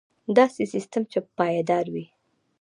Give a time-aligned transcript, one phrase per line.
[0.37, 2.05] داسې سیستم چې پایدار وي.